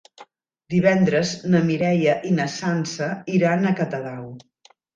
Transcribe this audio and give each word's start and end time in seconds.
Divendres 0.73 1.33
na 1.55 1.61
Mireia 1.67 2.17
i 2.31 2.33
na 2.39 2.49
Sança 2.55 3.13
iran 3.37 3.71
a 3.71 3.77
Catadau. 3.85 4.29